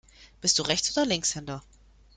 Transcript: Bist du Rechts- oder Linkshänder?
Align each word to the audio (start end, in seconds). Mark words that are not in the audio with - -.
Bist 0.41 0.57
du 0.57 0.63
Rechts- 0.63 0.97
oder 0.97 1.05
Linkshänder? 1.05 1.61